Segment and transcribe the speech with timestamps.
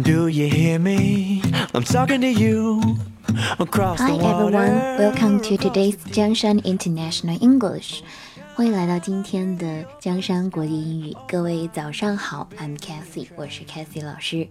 [0.00, 1.42] Do you hear me?
[1.74, 2.98] I'm talking to you
[3.58, 4.56] across Hi the water.
[4.56, 8.02] everyone, welcome to today's Jiangshan International English.
[8.54, 11.16] 欢迎来到今天的江山国际英语。
[11.28, 14.48] 各位早上好，I'm Cathy，我是 Cathy 老师。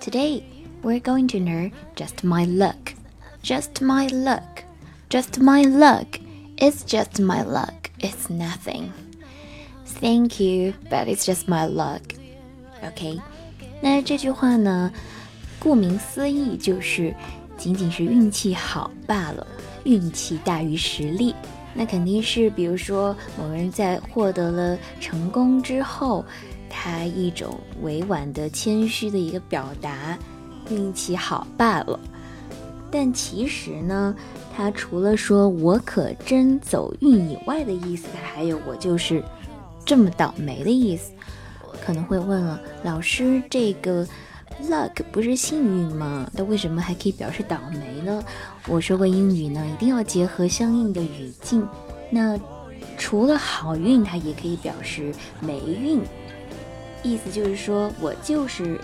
[0.00, 0.42] Today
[0.82, 2.94] we're going to learn just my luck.
[3.42, 4.64] Just my luck.
[5.08, 6.20] Just my luck.
[6.58, 7.90] It's just my luck.
[8.00, 8.90] It's nothing.
[10.00, 12.02] Thank you, but it's just my luck.
[12.82, 13.20] OK，
[13.83, 14.89] 那这句话呢，
[15.59, 17.13] 顾名思义就是
[17.57, 19.45] 仅仅是运气好罢了，
[19.83, 21.35] 运气大于实力。
[21.73, 26.23] 那肯定是，比如说某人在获得了成功之后，
[26.69, 30.17] 他一种委婉的谦虚的一个表达，
[30.69, 31.99] 运气好罢了。
[32.89, 34.15] 但其实呢，
[34.55, 39.21] 他除了说我可真走运以外的意思，他还有我就是
[39.83, 41.11] 这么倒霉的意思。
[41.83, 44.07] 可能会问了，老师，这个
[44.69, 46.29] luck 不是幸运吗？
[46.33, 48.23] 那为什么还可以表示倒霉呢？
[48.67, 51.67] 我说过英语呢，一定要结合相应的语境。
[52.09, 52.39] 那
[52.97, 56.01] 除了好运，它也可以表示霉运，
[57.03, 58.79] 意思就是说我就是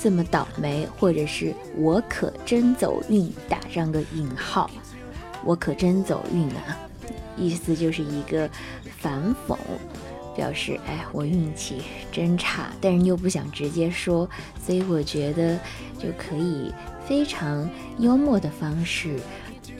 [0.00, 4.68] 这么倒霉，或者是我可真走运，打上个引号，
[5.44, 6.76] 我可真走运啊，
[7.36, 8.50] 意思就是一个
[8.98, 9.56] 反讽。
[10.36, 14.28] 表示哎，我运气真差，但是又不想直接说，
[14.64, 15.58] 所以我觉得
[15.98, 16.72] 就可以
[17.06, 17.68] 非常
[17.98, 19.16] 幽默的方式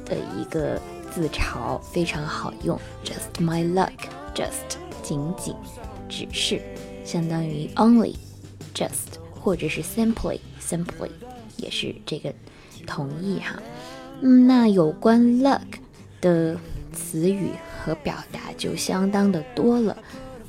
[0.04, 0.80] 的一个
[1.12, 2.78] 自嘲，非常好用。
[3.04, 5.54] Just my luck，just 仅仅，
[6.08, 6.60] 只是，
[7.04, 11.10] 相当于 only，just 或者是 simply，simply
[11.56, 12.32] 也是这个
[12.86, 13.60] 同义哈。
[14.20, 15.60] 嗯，那有关 luck
[16.20, 16.56] 的
[16.92, 17.50] 词语
[17.82, 19.96] 和表达就相当的多了。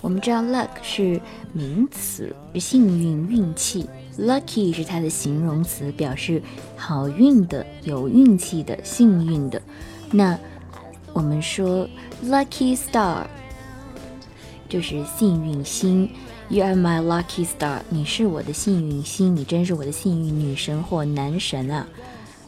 [0.05, 1.19] 我们知道 luck 是
[1.51, 3.89] 名词，是幸运、运气
[4.19, 6.39] ；lucky 是它的形容词，表示
[6.77, 9.59] 好运的、有运气的、幸运的。
[10.11, 10.37] 那
[11.11, 11.89] 我们说
[12.23, 13.25] lucky star
[14.69, 16.07] 就是幸运星
[16.49, 21.87] ，You are my lucky star，你是我的幸运星，你真是我的幸运女神或男神啊。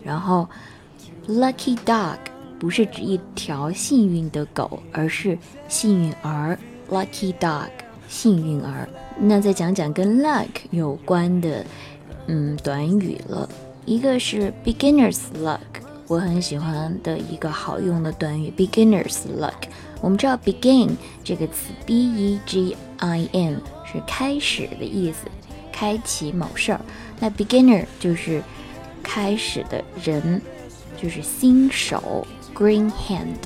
[0.04, 0.48] 然后
[1.28, 2.18] lucky dog
[2.60, 5.36] 不是指一条幸运的狗，而是
[5.68, 6.56] 幸运儿。
[6.90, 7.70] Lucky dog，
[8.08, 8.88] 幸运儿。
[9.20, 11.66] 那再讲讲跟 luck 有关的，
[12.28, 13.50] 嗯，短语了。
[13.86, 15.60] 一个是 beginner's luck，
[16.08, 19.68] 我很喜欢的一个好用的短语 beginner's luck。
[20.02, 20.92] 我们知道 begin
[21.24, 25.28] 这个词 b e g i n 是开始的意思，
[25.72, 26.82] 开启某事儿。
[27.20, 28.42] 那 beginner 就是
[29.02, 30.42] 开始的人，
[31.02, 33.38] 就是新手 green hand。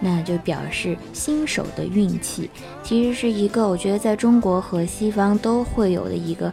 [0.00, 2.50] 那就表示新手的运气，
[2.82, 6.52] 其实是一个我觉得在中国和西方都会有的一个，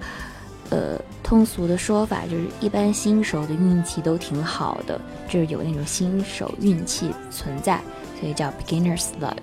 [0.69, 4.99] 呃，通俗的说法，就是一般新手的运气都挺好的，
[5.29, 7.81] 就是有那种新手运气存在，
[8.19, 9.35] 所以叫 beginner's luck。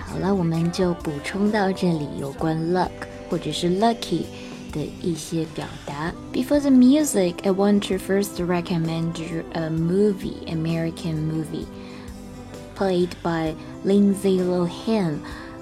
[0.00, 2.90] 好了，我们就补充到这里有关 luck
[3.30, 4.24] 或者是 lucky
[4.72, 6.12] 的一些表达。
[6.32, 11.66] Before the music, I want to first recommend you a movie, American movie.
[12.76, 13.54] Played by
[13.86, 15.14] Lindsay Lohan，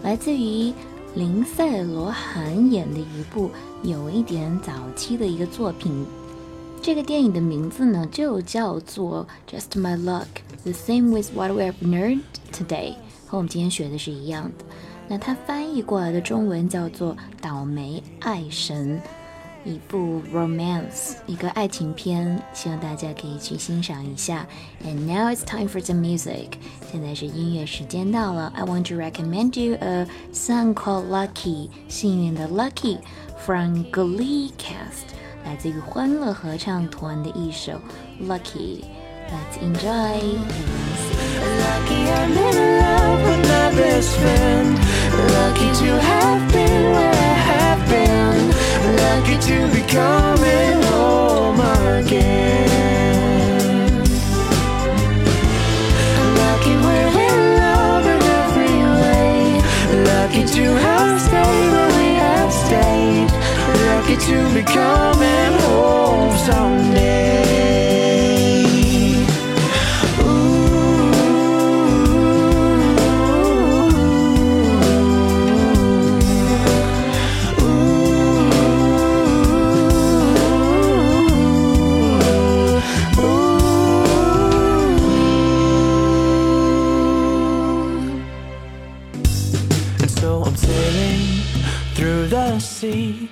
[0.03, 0.73] 来自于
[1.15, 3.51] 林赛罗韩演的一部
[3.85, 6.05] 有一点早期的一个作品。
[6.83, 10.27] 这个电影的名字呢就叫做《Just My Luck》
[10.65, 12.23] ，The same with what we have learned
[12.53, 12.95] today，
[13.27, 14.65] 和我们今天学的是一样的。
[15.07, 19.01] 那它翻译过来的中文叫做《倒霉爱神》。
[19.66, 24.48] 一部 romance，一个爱情片，希望大家可以去欣赏一下。
[24.86, 26.52] And now it's time for the music，
[26.92, 28.52] 现在是音乐时间到了。
[28.56, 33.00] I want to recommend you a song called Lucky，幸运的 Lucky
[33.46, 37.74] from Glee Cast，来自于欢乐合唱团的一首
[38.22, 40.18] Lucky。Let's enjoy.
[41.60, 44.74] Lucky I'm in love with my best friend.
[45.14, 46.23] Lucky to have
[49.41, 50.74] To be coming
[90.25, 91.43] so I'm sailing
[91.97, 93.29] through the sea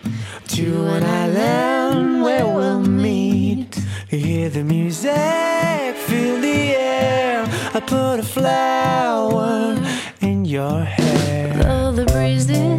[0.48, 0.66] to
[0.96, 3.72] an island where we'll meet.
[4.08, 7.46] Hear the music, feel the air.
[7.76, 9.80] I put a flower
[10.20, 11.54] in your hair.
[11.62, 12.71] Blow the breezes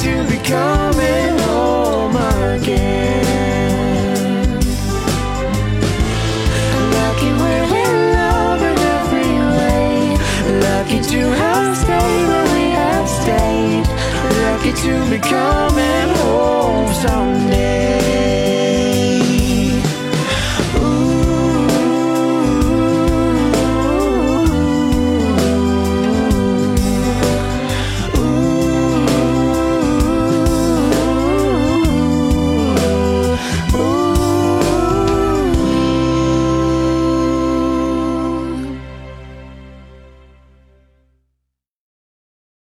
[0.00, 2.16] to be coming home
[2.56, 3.20] again.
[6.96, 10.16] Lucky we're in love in every way.
[10.68, 13.86] Lucky to have stayed where we have stayed.
[14.44, 17.79] Lucky to be coming home someday.